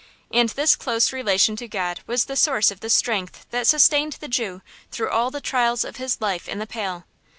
And 0.31 0.49
this 0.49 0.75
close 0.75 1.13
relation 1.13 1.55
to 1.57 1.67
God 1.67 1.99
was 2.07 2.25
the 2.25 2.35
source 2.35 2.71
of 2.71 2.79
the 2.79 2.89
strength 2.89 3.45
that 3.51 3.67
sustained 3.67 4.13
the 4.13 4.27
Jew 4.27 4.63
through 4.89 5.11
all 5.11 5.29
the 5.29 5.39
trials 5.41 5.83
of 5.85 5.97
his 5.97 6.19
life 6.19 6.49
in 6.49 6.57
the 6.57 6.65
Pale. 6.65 7.05